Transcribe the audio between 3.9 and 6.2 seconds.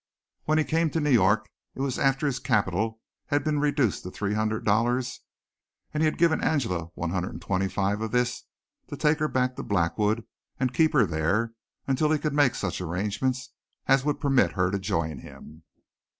to three hundred dollars and he had